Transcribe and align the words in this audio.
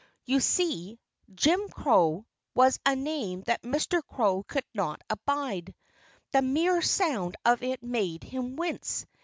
You 0.25 0.39
see, 0.39 0.99
"Jim 1.35 1.69
Crow" 1.69 2.25
was 2.55 2.79
a 2.87 2.95
name 2.95 3.41
that 3.45 3.61
Mr. 3.61 4.01
Crow 4.11 4.41
could 4.41 4.65
not 4.73 4.99
abide. 5.11 5.75
The 6.31 6.41
mere 6.41 6.81
sound 6.81 7.35
of 7.45 7.61
it 7.61 7.83
made 7.83 8.23
him 8.23 8.55
wince. 8.55 9.05